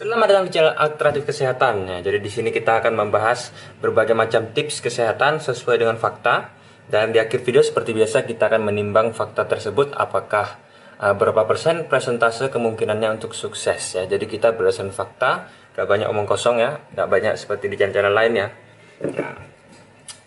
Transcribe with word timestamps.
Selamat 0.00 0.32
datang 0.32 0.48
di 0.48 0.56
channel 0.56 0.72
Alternatif 0.80 1.28
Kesehatan. 1.28 1.84
Ya, 1.84 2.00
jadi 2.00 2.24
di 2.24 2.32
sini 2.32 2.48
kita 2.48 2.80
akan 2.80 2.96
membahas 2.96 3.52
berbagai 3.84 4.16
macam 4.16 4.48
tips 4.48 4.80
kesehatan 4.80 5.44
sesuai 5.44 5.76
dengan 5.76 6.00
fakta. 6.00 6.56
Dan 6.88 7.12
di 7.12 7.20
akhir 7.20 7.44
video 7.44 7.60
seperti 7.60 7.92
biasa 7.92 8.24
kita 8.24 8.48
akan 8.48 8.64
menimbang 8.64 9.12
fakta 9.12 9.44
tersebut 9.44 9.92
apakah 9.92 10.56
uh, 11.04 11.12
berapa 11.12 11.44
persen 11.44 11.84
presentase 11.84 12.48
kemungkinannya 12.48 13.20
untuk 13.20 13.36
sukses 13.36 13.76
ya. 13.92 14.08
Jadi 14.08 14.24
kita 14.24 14.56
berdasarkan 14.56 14.88
fakta, 14.88 15.52
gak 15.76 15.84
banyak 15.84 16.08
omong 16.08 16.24
kosong 16.24 16.64
ya, 16.64 16.80
gak 16.96 17.04
banyak 17.04 17.36
seperti 17.36 17.68
di 17.68 17.76
channel-channel 17.76 18.16
lain 18.16 18.32
ya. 18.40 18.48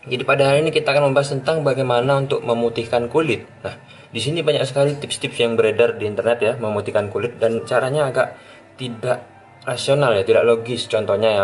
Jadi 0.06 0.22
pada 0.22 0.54
hari 0.54 0.62
ini 0.62 0.70
kita 0.70 0.94
akan 0.94 1.10
membahas 1.10 1.34
tentang 1.34 1.66
bagaimana 1.66 2.22
untuk 2.22 2.46
memutihkan 2.46 3.10
kulit. 3.10 3.50
Nah, 3.66 3.74
di 4.14 4.22
sini 4.22 4.46
banyak 4.46 4.70
sekali 4.70 5.02
tips-tips 5.02 5.42
yang 5.42 5.58
beredar 5.58 5.98
di 5.98 6.06
internet 6.06 6.38
ya 6.46 6.54
memutihkan 6.62 7.10
kulit 7.10 7.42
dan 7.42 7.66
caranya 7.66 8.14
agak 8.14 8.38
tidak 8.78 9.33
rasional 9.64 10.16
ya 10.16 10.24
tidak 10.24 10.44
logis. 10.48 10.86
Contohnya 10.88 11.44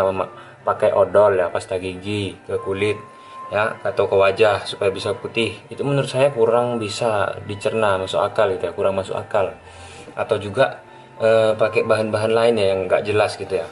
pakai 0.60 0.92
odol 0.92 1.40
ya 1.40 1.48
pasta 1.48 1.80
gigi 1.80 2.36
ke 2.44 2.56
kulit 2.60 2.96
ya 3.50 3.80
atau 3.82 4.06
ke 4.06 4.14
wajah 4.14 4.64
supaya 4.68 4.92
bisa 4.92 5.16
putih. 5.16 5.56
Itu 5.72 5.82
menurut 5.82 6.08
saya 6.08 6.30
kurang 6.30 6.78
bisa 6.78 7.34
dicerna 7.48 7.98
masuk 7.98 8.20
akal 8.22 8.52
gitu 8.54 8.70
ya 8.70 8.72
kurang 8.72 8.94
masuk 8.96 9.16
akal. 9.16 9.56
Atau 10.14 10.38
juga 10.38 10.84
e, 11.18 11.56
pakai 11.56 11.82
bahan-bahan 11.82 12.32
lain 12.32 12.54
ya 12.60 12.66
yang 12.76 12.80
nggak 12.86 13.02
jelas 13.08 13.34
gitu 13.34 13.58
ya. 13.58 13.66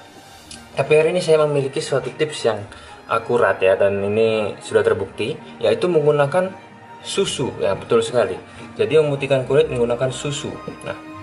Tapi 0.75 0.92
hari 0.95 1.11
ini 1.15 1.23
saya 1.23 1.42
memiliki 1.42 1.83
suatu 1.83 2.11
tips 2.15 2.39
yang 2.47 2.59
akurat 3.09 3.56
ya 3.59 3.75
dan 3.75 4.05
ini 4.05 4.55
sudah 4.61 4.84
terbukti 4.84 5.34
yaitu 5.59 5.89
menggunakan 5.89 6.53
susu 7.05 7.55
ya 7.62 7.78
betul 7.78 8.03
sekali. 8.03 8.34
Jadi 8.75 8.98
memutihkan 8.98 9.47
kulit 9.47 9.70
menggunakan 9.70 10.11
susu. 10.11 10.51
Nah 10.87 11.17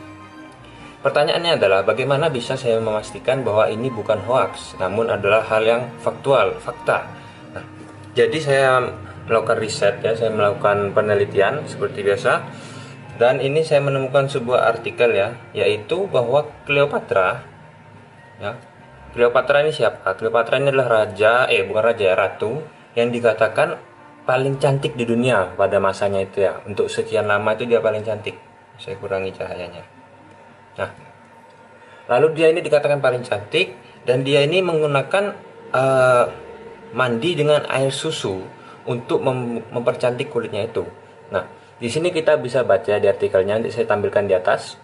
Pertanyaannya 1.05 1.61
adalah 1.61 1.85
bagaimana 1.85 2.33
bisa 2.33 2.57
saya 2.57 2.81
memastikan 2.81 3.45
bahwa 3.45 3.69
ini 3.69 3.93
bukan 3.93 4.25
hoax, 4.25 4.73
namun 4.81 5.05
adalah 5.13 5.45
hal 5.45 5.61
yang 5.61 5.85
faktual, 6.01 6.57
fakta. 6.57 7.05
Nah, 7.53 7.61
jadi 8.17 8.37
saya 8.41 8.81
melakukan 9.29 9.61
riset 9.61 10.01
ya, 10.01 10.17
saya 10.17 10.33
melakukan 10.33 10.97
penelitian 10.97 11.61
seperti 11.69 12.01
biasa. 12.01 12.41
Dan 13.21 13.37
ini 13.37 13.61
saya 13.61 13.85
menemukan 13.85 14.25
sebuah 14.33 14.65
artikel 14.65 15.13
ya, 15.13 15.37
yaitu 15.53 16.09
bahwa 16.09 16.49
Cleopatra 16.65 17.45
ya. 18.41 18.57
Cleopatra 19.13 19.61
ini 19.61 19.77
siapa? 19.77 20.17
Cleopatra 20.17 20.57
ini 20.57 20.73
adalah 20.73 21.05
raja, 21.05 21.45
eh 21.45 21.69
bukan 21.69 21.85
raja, 21.85 22.01
ya, 22.01 22.15
ratu 22.17 22.65
yang 22.97 23.13
dikatakan 23.13 23.77
paling 24.25 24.57
cantik 24.57 24.97
di 24.97 25.05
dunia 25.05 25.53
pada 25.53 25.77
masanya 25.77 26.25
itu 26.25 26.49
ya. 26.49 26.65
Untuk 26.65 26.89
sekian 26.89 27.29
lama 27.29 27.53
itu 27.53 27.69
dia 27.69 27.77
paling 27.77 28.01
cantik. 28.01 28.41
Saya 28.81 28.97
kurangi 28.97 29.29
cahayanya. 29.37 29.94
Nah, 30.75 30.89
lalu 32.11 32.35
dia 32.35 32.51
ini 32.51 32.59
dikatakan 32.59 32.99
paling 32.99 33.23
cantik 33.23 33.75
dan 34.03 34.21
dia 34.21 34.43
ini 34.43 34.61
menggunakan 34.61 35.33
uh, 35.71 36.25
mandi 36.95 37.35
dengan 37.35 37.65
air 37.67 37.91
susu 37.91 38.39
untuk 38.85 39.19
mem 39.25 39.65
mempercantik 39.73 40.29
kulitnya 40.29 40.67
itu. 40.69 40.85
Nah, 41.33 41.49
di 41.75 41.89
sini 41.91 42.13
kita 42.13 42.37
bisa 42.37 42.63
baca 42.63 42.95
di 43.01 43.07
artikelnya 43.09 43.59
nanti 43.59 43.73
saya 43.73 43.89
tampilkan 43.89 44.29
di 44.29 44.35
atas 44.37 44.79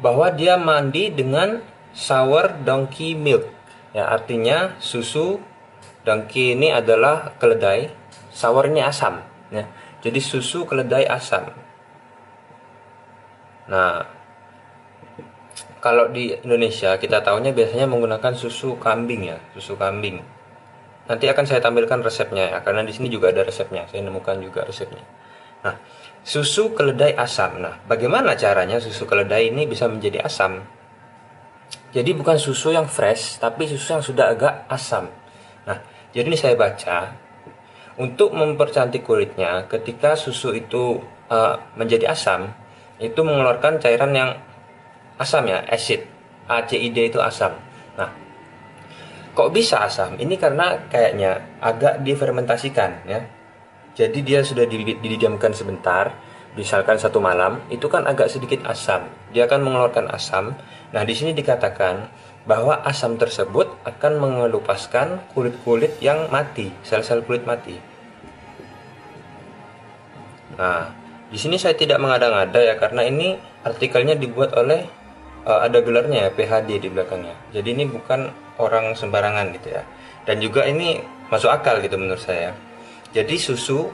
bahwa 0.00 0.28
dia 0.32 0.56
mandi 0.60 1.12
dengan 1.12 1.60
sour 1.96 2.52
donkey 2.64 3.16
milk. 3.16 3.48
Ya, 3.96 4.12
artinya 4.12 4.76
susu 4.76 5.40
donkey 6.04 6.52
ini 6.52 6.68
adalah 6.68 7.32
keledai, 7.40 7.88
sour 8.28 8.68
ini 8.68 8.84
asam, 8.84 9.24
ya. 9.48 9.64
Jadi 10.04 10.20
susu 10.20 10.68
keledai 10.68 11.08
asam. 11.08 11.48
Nah, 13.66 14.06
kalau 15.82 16.10
di 16.10 16.34
Indonesia 16.34 16.98
kita 16.98 17.22
tahunya 17.22 17.54
biasanya 17.54 17.86
menggunakan 17.86 18.32
susu 18.34 18.78
kambing 18.78 19.30
ya, 19.30 19.38
susu 19.54 19.78
kambing. 19.78 20.22
Nanti 21.06 21.30
akan 21.30 21.44
saya 21.46 21.62
tampilkan 21.62 22.02
resepnya 22.02 22.50
ya, 22.50 22.58
karena 22.66 22.82
di 22.82 22.90
sini 22.90 23.06
juga 23.06 23.30
ada 23.30 23.46
resepnya. 23.46 23.86
Saya 23.86 24.02
nemukan 24.02 24.42
juga 24.42 24.66
resepnya. 24.66 25.06
Nah, 25.62 25.78
susu 26.26 26.74
keledai 26.74 27.14
asam. 27.14 27.62
Nah, 27.62 27.78
bagaimana 27.86 28.34
caranya 28.34 28.82
susu 28.82 29.06
keledai 29.06 29.54
ini 29.54 29.70
bisa 29.70 29.86
menjadi 29.86 30.26
asam? 30.26 30.66
Jadi 31.94 32.10
bukan 32.18 32.34
susu 32.36 32.74
yang 32.74 32.90
fresh, 32.90 33.38
tapi 33.38 33.70
susu 33.70 33.94
yang 33.94 34.02
sudah 34.02 34.34
agak 34.34 34.66
asam. 34.66 35.06
Nah, 35.66 35.78
jadi 36.10 36.26
ini 36.26 36.38
saya 36.38 36.58
baca 36.58 37.14
untuk 37.96 38.36
mempercantik 38.36 39.06
kulitnya 39.06 39.64
ketika 39.70 40.18
susu 40.18 40.52
itu 40.52 41.00
uh, 41.32 41.56
menjadi 41.78 42.12
asam 42.12 42.52
itu 42.96 43.20
mengeluarkan 43.20 43.80
cairan 43.80 44.12
yang 44.16 44.30
asam 45.20 45.44
ya, 45.48 45.64
acid. 45.68 46.04
ACID 46.46 47.10
itu 47.10 47.18
asam. 47.18 47.58
Nah, 47.98 48.10
kok 49.34 49.50
bisa 49.50 49.82
asam? 49.82 50.14
Ini 50.14 50.38
karena 50.38 50.86
kayaknya 50.86 51.58
agak 51.58 52.06
difermentasikan 52.06 53.02
ya. 53.04 53.20
Jadi 53.96 54.20
dia 54.22 54.44
sudah 54.44 54.68
didiamkan 55.00 55.56
sebentar, 55.56 56.12
misalkan 56.54 57.00
satu 57.00 57.16
malam, 57.16 57.64
itu 57.72 57.88
kan 57.88 58.04
agak 58.04 58.28
sedikit 58.28 58.62
asam. 58.68 59.08
Dia 59.32 59.48
akan 59.48 59.64
mengeluarkan 59.64 60.12
asam. 60.12 60.52
Nah, 60.92 61.02
di 61.02 61.16
sini 61.16 61.32
dikatakan 61.32 62.06
bahwa 62.46 62.78
asam 62.86 63.18
tersebut 63.18 63.72
akan 63.88 64.12
mengelupaskan 64.22 65.32
kulit-kulit 65.34 65.96
yang 65.98 66.28
mati, 66.28 66.70
sel-sel 66.84 67.24
kulit 67.24 67.42
mati. 67.48 67.80
Nah, 70.60 71.05
di 71.26 71.38
sini 71.38 71.58
saya 71.58 71.74
tidak 71.74 71.98
mengada-ngada 71.98 72.60
ya 72.62 72.74
karena 72.78 73.02
ini 73.02 73.34
artikelnya 73.66 74.14
dibuat 74.14 74.54
oleh 74.54 74.86
uh, 75.46 75.66
ada 75.66 75.82
gelarnya 75.82 76.28
ya 76.28 76.30
PhD 76.30 76.82
di 76.82 76.88
belakangnya. 76.90 77.34
Jadi 77.50 77.68
ini 77.74 77.84
bukan 77.90 78.30
orang 78.62 78.94
sembarangan 78.94 79.54
gitu 79.58 79.74
ya. 79.74 79.82
Dan 80.26 80.42
juga 80.42 80.66
ini 80.66 81.02
masuk 81.30 81.50
akal 81.50 81.82
gitu 81.82 81.98
menurut 81.98 82.22
saya. 82.22 82.54
Jadi 83.14 83.38
susu 83.38 83.90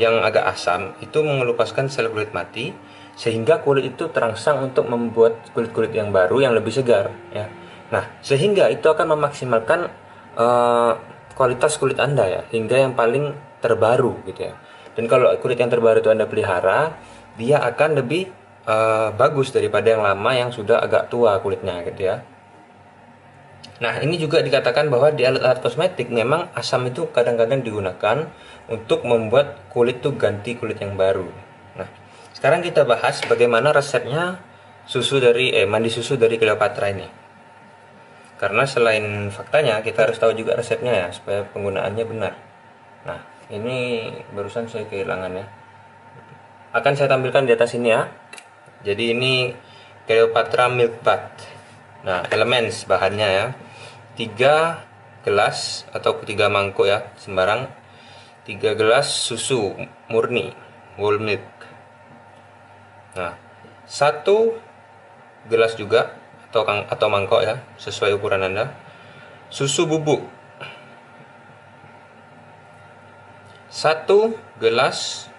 yang 0.00 0.22
agak 0.24 0.46
asam 0.56 0.96
itu 1.04 1.20
mengelupaskan 1.20 1.92
sel 1.92 2.08
kulit 2.08 2.30
mati 2.32 2.72
sehingga 3.18 3.60
kulit 3.60 3.92
itu 3.96 4.08
terangsang 4.08 4.72
untuk 4.72 4.88
membuat 4.88 5.52
kulit-kulit 5.52 5.92
yang 5.92 6.08
baru 6.08 6.40
yang 6.40 6.52
lebih 6.56 6.72
segar 6.72 7.12
ya. 7.34 7.48
Nah, 7.90 8.06
sehingga 8.22 8.70
itu 8.70 8.86
akan 8.86 9.18
memaksimalkan 9.18 9.90
uh, 10.38 10.92
kualitas 11.34 11.76
kulit 11.76 11.98
Anda 11.98 12.24
ya 12.24 12.42
hingga 12.48 12.76
yang 12.88 12.92
paling 12.94 13.34
terbaru 13.60 14.24
gitu 14.24 14.48
ya. 14.48 14.54
Dan 14.98 15.06
kalau 15.06 15.30
kulit 15.38 15.58
yang 15.58 15.70
terbaru 15.70 16.02
itu 16.02 16.10
Anda 16.10 16.26
pelihara, 16.26 16.98
dia 17.38 17.62
akan 17.62 18.02
lebih 18.02 18.30
uh, 18.66 19.14
bagus 19.14 19.54
daripada 19.54 19.94
yang 19.94 20.02
lama 20.02 20.30
yang 20.34 20.50
sudah 20.50 20.82
agak 20.82 21.08
tua 21.08 21.38
kulitnya 21.38 21.80
gitu 21.86 22.10
ya. 22.10 22.22
Nah, 23.80 23.96
ini 24.04 24.20
juga 24.20 24.44
dikatakan 24.44 24.92
bahwa 24.92 25.08
di 25.08 25.24
alat-alat 25.24 25.64
kosmetik 25.64 26.12
memang 26.12 26.52
asam 26.52 26.84
itu 26.84 27.08
kadang-kadang 27.16 27.64
digunakan 27.64 28.28
untuk 28.68 29.08
membuat 29.08 29.72
kulit 29.72 30.04
tuh 30.04 30.12
ganti 30.20 30.52
kulit 30.52 30.76
yang 30.84 31.00
baru. 31.00 31.24
Nah, 31.80 31.88
sekarang 32.36 32.60
kita 32.60 32.84
bahas 32.84 33.24
bagaimana 33.24 33.72
resepnya 33.72 34.36
susu 34.84 35.16
dari 35.16 35.56
eh 35.56 35.64
mandi 35.64 35.88
susu 35.88 36.20
dari 36.20 36.36
Cleopatra 36.36 36.92
ini. 36.92 37.08
Karena 38.36 38.68
selain 38.68 39.32
faktanya, 39.32 39.80
kita 39.80 40.08
harus 40.08 40.20
tahu 40.20 40.36
juga 40.36 40.60
resepnya 40.60 40.92
ya 40.92 41.08
supaya 41.12 41.44
penggunaannya 41.48 42.04
benar. 42.04 42.32
Nah, 43.08 43.20
ini 43.50 44.06
barusan 44.30 44.70
saya 44.70 44.86
kehilangan 44.86 45.34
ya. 45.34 45.46
Akan 46.70 46.94
saya 46.94 47.10
tampilkan 47.10 47.50
di 47.50 47.52
atas 47.52 47.74
ini 47.74 47.90
ya. 47.90 48.06
Jadi 48.86 49.10
ini 49.10 49.50
Cleopatra 50.06 50.70
milk 50.70 51.02
bath. 51.02 51.46
Nah 52.06 52.24
elemen 52.30 52.70
bahannya 52.86 53.28
ya. 53.28 53.46
Tiga 54.14 54.86
gelas 55.26 55.84
atau 55.90 56.22
tiga 56.22 56.46
mangkuk 56.46 56.86
ya 56.86 57.10
sembarang. 57.18 57.66
Tiga 58.46 58.78
gelas 58.78 59.10
susu 59.10 59.74
murni 60.06 60.54
whole 60.94 61.18
milk. 61.18 61.46
Nah 63.18 63.34
satu 63.90 64.54
gelas 65.50 65.74
juga 65.74 66.14
atau 66.50 66.66
atau 66.66 67.06
mangkok 67.10 67.42
ya 67.42 67.62
sesuai 67.82 68.14
ukuran 68.14 68.46
anda. 68.46 68.78
Susu 69.50 69.90
bubuk 69.90 70.39
satu 73.70 74.34
gelas 74.58 75.30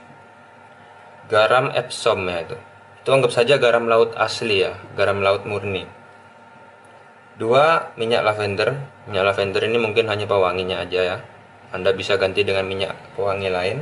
garam 1.28 1.68
Epsom 1.76 2.24
ya 2.32 2.48
itu. 2.48 2.58
Itu 3.04 3.10
anggap 3.12 3.36
saja 3.36 3.60
garam 3.60 3.92
laut 3.92 4.16
asli 4.16 4.64
ya 4.64 4.80
garam 4.96 5.20
laut 5.20 5.44
murni. 5.44 5.84
Dua 7.36 7.92
minyak 8.00 8.24
lavender. 8.24 8.80
Minyak 9.12 9.36
lavender 9.36 9.62
ini 9.68 9.78
mungkin 9.78 10.08
hanya 10.08 10.26
pewanginya 10.32 10.80
aja 10.80 11.00
ya. 11.04 11.18
Anda 11.76 11.92
bisa 11.92 12.16
ganti 12.16 12.48
dengan 12.48 12.68
minyak 12.68 12.96
pewangi 13.20 13.52
lain. 13.52 13.78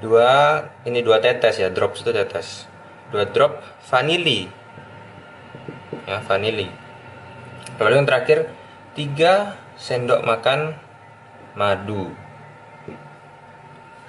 Dua 0.00 0.62
ini 0.88 1.04
dua 1.04 1.20
tetes 1.20 1.60
ya 1.60 1.68
drops 1.68 2.00
itu 2.00 2.10
tetes. 2.16 2.64
Dua 3.12 3.28
drop 3.28 3.60
vanili. 3.84 4.48
Ya 6.08 6.24
vanili. 6.24 6.72
Lalu 7.76 7.94
yang 8.00 8.08
terakhir 8.08 8.48
tiga 8.96 9.60
sendok 9.76 10.24
makan 10.24 10.72
madu 11.58 12.27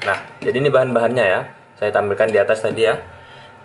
Nah, 0.05 0.19
jadi 0.39 0.63
ini 0.63 0.69
bahan-bahannya 0.71 1.25
ya. 1.25 1.41
Saya 1.79 1.91
tampilkan 1.91 2.31
di 2.31 2.39
atas 2.39 2.63
tadi 2.63 2.87
ya. 2.87 2.95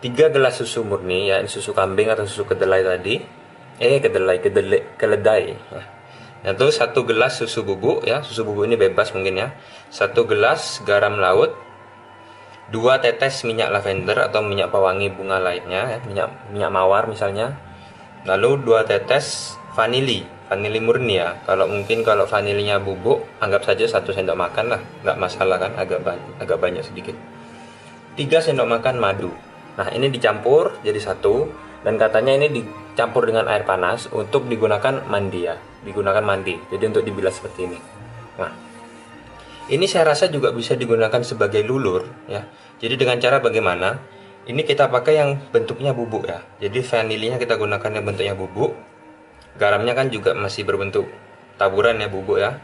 3 0.02 0.34
gelas 0.34 0.60
susu 0.60 0.84
murni, 0.84 1.32
ya 1.32 1.40
susu 1.48 1.72
kambing 1.72 2.12
atau 2.12 2.26
susu 2.28 2.44
kedelai 2.44 2.84
tadi. 2.84 3.44
eh 3.82 3.98
kedelai 3.98 4.38
kedelai 4.38 4.80
keledai 4.94 5.58
ya. 5.58 5.82
itu 6.54 6.66
satu 6.70 7.02
gelas 7.02 7.40
susu 7.40 7.66
bubuk 7.66 8.06
ya 8.06 8.22
susu 8.22 8.46
bubuk 8.46 8.70
ini 8.70 8.78
bebas 8.78 9.10
mungkin 9.16 9.34
ya 9.34 9.48
satu 9.90 10.28
gelas 10.30 10.84
garam 10.86 11.18
laut 11.18 11.56
dua 12.70 13.02
tetes 13.02 13.42
minyak 13.42 13.74
lavender 13.74 14.14
atau 14.30 14.46
minyak 14.46 14.70
pewangi 14.70 15.10
bunga 15.10 15.42
lainnya 15.42 15.90
ya. 15.90 15.98
minyak 16.06 16.28
minyak 16.54 16.70
mawar 16.70 17.10
misalnya 17.10 17.58
lalu 18.28 18.62
dua 18.62 18.86
tetes 18.86 19.58
vanili 19.74 20.24
vanili 20.48 20.78
murni 20.80 21.18
ya. 21.18 21.40
Kalau 21.44 21.66
mungkin 21.66 22.06
kalau 22.06 22.28
vanilinya 22.28 22.78
bubuk 22.78 23.26
anggap 23.40 23.66
saja 23.66 23.84
satu 23.88 24.14
sendok 24.14 24.38
makan 24.38 24.76
lah. 24.76 24.80
Nggak 25.02 25.18
masalah 25.18 25.56
kan 25.58 25.72
agak 25.74 26.00
banyak 26.04 26.32
agak 26.40 26.58
banyak 26.60 26.84
sedikit. 26.84 27.16
Tiga 28.14 28.38
sendok 28.38 28.68
makan 28.70 28.96
madu. 29.02 29.34
Nah 29.74 29.90
ini 29.90 30.06
dicampur 30.12 30.78
jadi 30.86 31.00
satu 31.02 31.50
dan 31.82 31.98
katanya 31.98 32.38
ini 32.38 32.62
dicampur 32.62 33.26
dengan 33.26 33.50
air 33.50 33.66
panas 33.66 34.06
untuk 34.14 34.46
digunakan 34.46 35.02
mandi 35.10 35.40
ya. 35.48 35.58
Digunakan 35.82 36.22
mandi 36.22 36.54
jadi 36.70 36.84
untuk 36.94 37.02
dibilas 37.02 37.34
seperti 37.42 37.60
ini. 37.66 37.78
Nah 38.38 38.52
ini 39.64 39.88
saya 39.88 40.12
rasa 40.12 40.28
juga 40.28 40.52
bisa 40.52 40.76
digunakan 40.78 41.20
sebagai 41.24 41.64
lulur 41.64 42.04
ya. 42.30 42.46
Jadi 42.78 42.94
dengan 43.00 43.18
cara 43.18 43.40
bagaimana? 43.40 43.96
Ini 44.44 44.60
kita 44.60 44.92
pakai 44.92 45.16
yang 45.16 45.30
bentuknya 45.48 45.96
bubuk 45.96 46.28
ya. 46.28 46.44
Jadi 46.60 46.84
vanilinya 46.84 47.40
kita 47.40 47.56
gunakan 47.56 47.88
yang 47.88 48.04
bentuknya 48.04 48.36
bubuk 48.36 48.76
garamnya 49.58 49.94
kan 49.94 50.10
juga 50.10 50.34
masih 50.34 50.66
berbentuk 50.66 51.06
taburan 51.56 51.98
ya 52.02 52.10
bubuk 52.10 52.38
ya. 52.42 52.58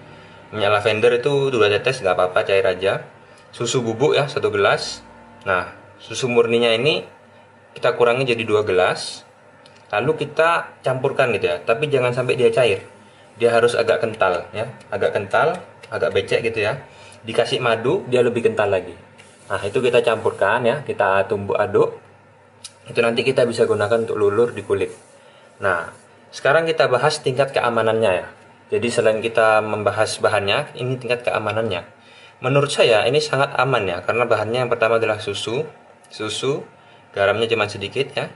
Minyak 0.50 0.82
lavender 0.82 1.12
itu 1.22 1.54
dua 1.54 1.70
tetes 1.70 2.02
nggak 2.02 2.14
apa-apa 2.18 2.42
cair 2.42 2.66
aja. 2.66 3.06
Susu 3.54 3.82
bubuk 3.82 4.18
ya 4.18 4.26
satu 4.26 4.50
gelas. 4.50 5.02
Nah 5.46 5.70
susu 6.02 6.26
murninya 6.26 6.74
ini 6.74 7.06
kita 7.74 7.94
kurangi 7.94 8.26
jadi 8.26 8.42
dua 8.42 8.66
gelas. 8.66 9.22
Lalu 9.90 10.26
kita 10.26 10.78
campurkan 10.82 11.34
gitu 11.34 11.50
ya. 11.50 11.56
Tapi 11.62 11.86
jangan 11.90 12.14
sampai 12.14 12.34
dia 12.34 12.50
cair. 12.50 12.82
Dia 13.38 13.54
harus 13.54 13.78
agak 13.78 14.02
kental 14.02 14.50
ya. 14.50 14.66
Agak 14.90 15.14
kental 15.14 15.58
agak 15.90 16.10
becek 16.14 16.42
gitu 16.46 16.66
ya. 16.66 16.82
Dikasih 17.22 17.62
madu 17.62 18.02
dia 18.10 18.22
lebih 18.22 18.42
kental 18.42 18.70
lagi. 18.70 18.94
Nah 19.50 19.62
itu 19.62 19.78
kita 19.78 20.02
campurkan 20.02 20.66
ya. 20.66 20.82
Kita 20.82 21.26
tumbuk 21.30 21.58
aduk. 21.58 21.98
Itu 22.90 22.98
nanti 23.06 23.22
kita 23.22 23.46
bisa 23.46 23.70
gunakan 23.70 24.02
untuk 24.02 24.18
lulur 24.18 24.50
di 24.50 24.66
kulit. 24.66 24.90
Nah 25.62 26.09
sekarang 26.30 26.66
kita 26.66 26.86
bahas 26.86 27.18
tingkat 27.18 27.50
keamanannya 27.50 28.12
ya. 28.22 28.28
Jadi 28.70 28.86
selain 28.86 29.18
kita 29.18 29.58
membahas 29.66 30.22
bahannya 30.22 30.78
ini 30.78 30.94
tingkat 30.94 31.26
keamanannya. 31.26 31.82
Menurut 32.38 32.70
saya 32.70 33.02
ini 33.10 33.18
sangat 33.18 33.50
aman 33.58 33.82
ya 33.82 33.98
karena 34.06 34.24
bahannya 34.30 34.62
yang 34.62 34.70
pertama 34.70 35.02
adalah 35.02 35.18
susu. 35.18 35.66
Susu 36.06 36.62
garamnya 37.10 37.50
cuma 37.50 37.66
sedikit 37.66 38.14
ya. 38.14 38.30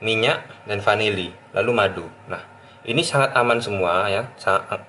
Minyak 0.00 0.46
dan 0.70 0.78
vanili 0.78 1.34
lalu 1.50 1.70
madu. 1.74 2.06
Nah 2.30 2.46
ini 2.86 3.02
sangat 3.02 3.34
aman 3.34 3.58
semua 3.58 4.06
ya. 4.06 4.30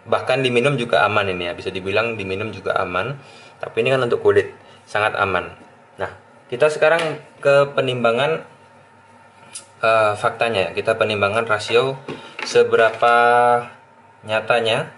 Bahkan 0.05 0.45
diminum 0.45 0.77
juga 0.77 1.01
aman 1.09 1.25
ini 1.25 1.49
ya. 1.49 1.53
Bisa 1.57 1.73
dibilang 1.73 2.13
diminum 2.13 2.53
juga 2.53 2.77
aman 2.77 3.17
tapi 3.57 3.81
ini 3.81 3.97
kan 3.97 4.05
untuk 4.05 4.21
kulit 4.21 4.53
sangat 4.85 5.17
aman. 5.17 5.57
Nah 5.97 6.13
kita 6.53 6.69
sekarang 6.69 7.17
ke 7.41 7.73
penimbangan 7.73 8.45
uh, 9.81 10.13
faktanya 10.15 10.69
ya 10.69 10.71
kita 10.71 10.95
penimbangan 10.95 11.43
rasio 11.49 11.97
seberapa 12.45 13.15
nyatanya 14.21 14.93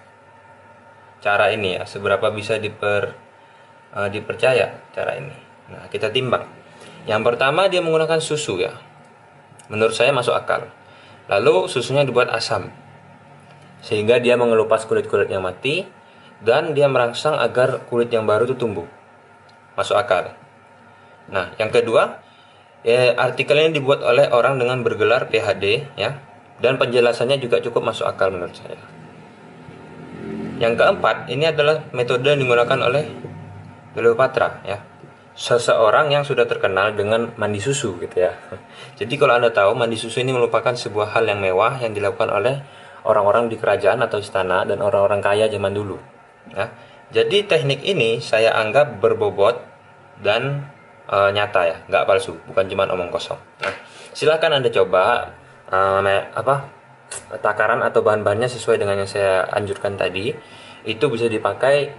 cara 1.24 1.56
ini 1.56 1.80
ya 1.80 1.84
seberapa 1.88 2.28
bisa 2.36 2.60
diper 2.60 3.16
uh, 3.96 4.08
dipercaya 4.12 4.84
cara 4.92 5.16
ini. 5.18 5.36
Nah 5.72 5.88
kita 5.88 6.12
timbang. 6.12 6.44
Yang 7.08 7.34
pertama 7.34 7.68
dia 7.72 7.80
menggunakan 7.80 8.20
susu 8.20 8.60
ya. 8.60 8.76
Menurut 9.72 9.96
saya 9.96 10.12
masuk 10.12 10.36
akal. 10.36 10.68
Lalu 11.32 11.72
susunya 11.72 12.04
dibuat 12.04 12.32
asam. 12.32 12.68
Sehingga 13.84 14.20
dia 14.20 14.36
mengelupas 14.40 14.88
kulit-kulit 14.88 15.28
yang 15.32 15.44
mati 15.44 15.88
dan 16.44 16.76
dia 16.76 16.88
merangsang 16.92 17.40
agar 17.40 17.84
kulit 17.88 18.12
yang 18.12 18.28
baru 18.28 18.48
itu 18.48 18.56
tumbuh. 18.56 18.88
Masuk 19.76 19.96
akal. 19.96 20.36
Nah, 21.32 21.56
yang 21.56 21.72
kedua, 21.72 22.20
ya, 22.84 23.16
artikel 23.16 23.58
ini 23.58 23.80
dibuat 23.80 24.04
oleh 24.04 24.30
orang 24.30 24.60
dengan 24.60 24.84
bergelar 24.84 25.32
PhD 25.32 25.88
ya 25.96 26.20
dan 26.64 26.80
penjelasannya 26.80 27.40
juga 27.44 27.60
cukup 27.60 27.92
masuk 27.92 28.08
akal 28.08 28.32
menurut 28.32 28.56
saya. 28.56 28.80
Yang 30.62 30.80
keempat, 30.80 31.28
ini 31.28 31.50
adalah 31.50 31.92
metode 31.92 32.24
yang 32.24 32.40
digunakan 32.40 32.80
oleh 32.88 33.04
Cleopatra 33.92 34.64
ya. 34.64 34.80
Seseorang 35.34 36.14
yang 36.14 36.22
sudah 36.22 36.46
terkenal 36.46 36.94
dengan 36.94 37.34
mandi 37.42 37.58
susu 37.58 37.98
gitu 37.98 38.22
ya. 38.22 38.38
Jadi 39.02 39.14
kalau 39.18 39.34
Anda 39.34 39.50
tahu 39.50 39.74
mandi 39.74 39.98
susu 39.98 40.22
ini 40.22 40.30
merupakan 40.30 40.72
sebuah 40.72 41.18
hal 41.18 41.26
yang 41.26 41.42
mewah 41.42 41.82
yang 41.82 41.92
dilakukan 41.92 42.30
oleh 42.30 42.62
orang-orang 43.04 43.50
di 43.50 43.58
kerajaan 43.58 44.00
atau 44.06 44.22
istana 44.22 44.64
dan 44.64 44.80
orang-orang 44.80 45.20
kaya 45.20 45.50
zaman 45.50 45.74
dulu. 45.74 45.98
Ya. 46.54 46.70
Jadi 47.14 47.46
teknik 47.50 47.82
ini 47.86 48.22
saya 48.22 48.54
anggap 48.56 49.02
berbobot 49.04 49.58
dan 50.22 50.70
e, 51.08 51.18
nyata 51.34 51.62
ya, 51.66 51.78
nggak 51.90 52.04
palsu, 52.08 52.36
bukan 52.50 52.66
cuma 52.70 52.88
omong 52.90 53.10
kosong. 53.12 53.40
Nah, 53.64 53.76
silahkan 54.12 54.52
anda 54.54 54.70
coba 54.70 55.34
e, 55.68 55.78
apa 56.34 56.56
takaran 57.42 57.82
atau 57.86 58.02
bahan-bahannya 58.02 58.50
sesuai 58.50 58.82
dengan 58.82 59.02
yang 59.04 59.10
saya 59.10 59.46
anjurkan 59.54 59.96
tadi. 59.98 60.34
Itu 60.84 61.08
bisa 61.08 61.32
dipakai 61.32 61.94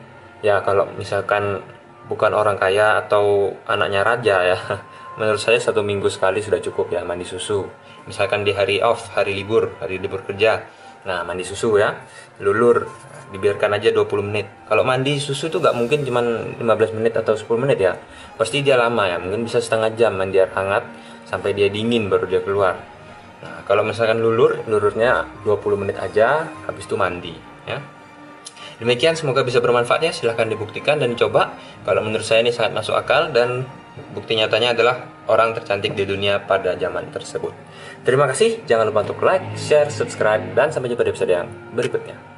ya 0.45 0.61
kalau 0.61 0.91
misalkan 0.99 1.65
bukan 2.05 2.37
orang 2.37 2.61
kaya 2.61 3.01
atau 3.05 3.57
anaknya 3.65 4.05
raja 4.05 4.37
ya. 4.45 4.59
Menurut 5.19 5.39
saya 5.39 5.63
satu 5.63 5.87
minggu 5.87 6.11
sekali 6.11 6.43
sudah 6.43 6.59
cukup 6.59 6.91
ya 6.91 7.07
mandi 7.07 7.23
susu. 7.23 7.65
Misalkan 8.05 8.43
di 8.43 8.53
hari 8.53 8.83
off, 8.83 9.15
hari 9.15 9.33
libur, 9.33 9.79
hari 9.79 10.03
libur 10.03 10.27
kerja 10.27 10.67
Nah, 11.05 11.21
mandi 11.23 11.45
susu 11.45 11.77
ya, 11.77 11.93
lulur, 12.41 12.89
dibiarkan 13.33 13.77
aja 13.77 13.93
20 13.93 14.25
menit. 14.25 14.47
Kalau 14.65 14.87
mandi 14.87 15.21
susu 15.21 15.53
tuh 15.53 15.61
nggak 15.61 15.77
mungkin 15.77 16.07
cuma 16.07 16.21
15 16.25 16.97
menit 16.97 17.13
atau 17.19 17.37
10 17.37 17.61
menit 17.61 17.79
ya. 17.83 17.93
Pasti 18.39 18.65
dia 18.65 18.81
lama 18.81 19.05
ya, 19.05 19.21
mungkin 19.21 19.45
bisa 19.45 19.61
setengah 19.61 19.93
jam 19.99 20.17
mandi 20.17 20.41
air 20.41 20.51
hangat 20.55 20.87
sampai 21.29 21.53
dia 21.53 21.69
dingin 21.69 22.09
baru 22.09 22.25
dia 22.25 22.41
keluar. 22.41 22.81
Nah, 23.45 23.61
kalau 23.69 23.85
misalkan 23.85 24.25
lulur, 24.25 24.65
lulurnya 24.65 25.29
20 25.45 25.77
menit 25.77 26.01
aja, 26.01 26.49
habis 26.65 26.89
itu 26.89 26.97
mandi 26.97 27.37
ya. 27.69 27.83
Demikian 28.81 29.15
semoga 29.15 29.47
bisa 29.47 29.63
bermanfaat 29.63 30.03
ya, 30.03 30.11
silahkan 30.11 30.51
dibuktikan 30.51 30.99
dan 30.99 31.15
dicoba. 31.15 31.55
Kalau 31.87 32.01
menurut 32.03 32.27
saya 32.27 32.43
ini 32.43 32.51
sangat 32.51 32.75
masuk 32.75 32.97
akal 32.99 33.31
dan 33.31 33.69
bukti 34.15 34.35
nyatanya 34.35 34.75
adalah 34.75 34.97
orang 35.31 35.55
tercantik 35.55 35.95
di 35.95 36.03
dunia 36.03 36.43
pada 36.43 36.75
zaman 36.75 37.11
tersebut. 37.15 37.55
Terima 38.03 38.27
kasih, 38.27 38.67
jangan 38.67 38.91
lupa 38.91 39.07
untuk 39.07 39.23
like, 39.23 39.55
share, 39.55 39.89
subscribe, 39.89 40.55
dan 40.59 40.75
sampai 40.75 40.91
jumpa 40.91 41.07
di 41.07 41.11
episode 41.15 41.31
yang 41.31 41.49
berikutnya. 41.73 42.34